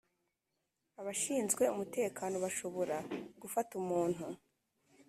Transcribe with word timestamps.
Abashinzwe 0.99 1.63
umutekano 1.73 2.35
bashobora 2.43 2.97
gufata 3.41 3.71
umuntu 3.81 4.23